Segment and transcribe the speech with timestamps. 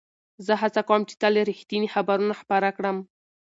[0.45, 2.97] زه هڅه کوم چې تل رښتیني خبرونه خپاره کړم.